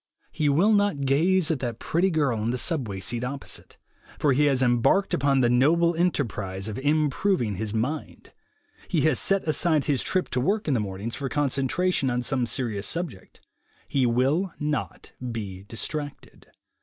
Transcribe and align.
He 0.31 0.49
will 0.49 0.73
not 0.73 1.01
gaze 1.01 1.51
at 1.51 1.59
that 1.59 1.77
pretty 1.77 2.09
girl 2.09 2.39
on 2.39 2.49
the 2.49 2.57
subway 2.57 2.99
seat 2.99 3.23
opposite, 3.23 3.77
for 4.17 4.33
he 4.33 4.45
has 4.45 4.63
embarked 4.63 5.13
upon 5.13 5.41
the 5.41 5.47
noble 5.51 5.93
enterprise 5.93 6.67
of 6.67 6.79
im 6.79 7.11
proving 7.11 7.53
his 7.57 7.71
mind; 7.71 8.33
he 8.87 9.01
has 9.01 9.19
set 9.19 9.43
aside 9.47 9.85
his 9.85 10.01
trip 10.01 10.29
to 10.29 10.41
work 10.41 10.67
in 10.67 10.73
the 10.73 10.79
mornings 10.79 11.15
for 11.15 11.29
concentration 11.29 12.09
on 12.09 12.23
some 12.23 12.47
serious 12.47 12.87
subject; 12.87 13.45
he 13.87 14.07
will 14.07 14.51
not 14.59 15.11
be 15.31 15.65
distracted. 15.67 16.47